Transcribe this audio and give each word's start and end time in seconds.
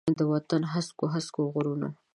د 0.19 0.21
وطن 0.33 0.61
د 0.65 0.69
هسکو، 0.73 1.05
هسکو 1.13 1.41
غرونو، 1.53 1.89